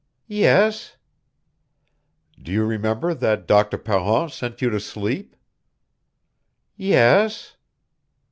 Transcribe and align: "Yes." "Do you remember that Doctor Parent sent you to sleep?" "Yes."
"Yes." 0.25 0.97
"Do 2.41 2.51
you 2.51 2.65
remember 2.65 3.13
that 3.13 3.45
Doctor 3.45 3.77
Parent 3.77 4.31
sent 4.31 4.59
you 4.59 4.71
to 4.71 4.79
sleep?" 4.79 5.35
"Yes." 6.75 7.55